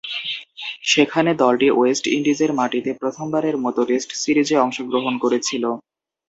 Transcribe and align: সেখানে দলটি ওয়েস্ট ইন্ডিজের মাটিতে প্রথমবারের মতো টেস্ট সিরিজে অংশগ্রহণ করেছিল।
সেখানে 0.91 1.31
দলটি 1.41 1.67
ওয়েস্ট 1.71 2.05
ইন্ডিজের 2.15 2.51
মাটিতে 2.59 2.91
প্রথমবারের 3.01 3.55
মতো 3.63 3.81
টেস্ট 3.89 4.09
সিরিজে 4.21 4.55
অংশগ্রহণ 4.57 5.13
করেছিল। 5.23 5.63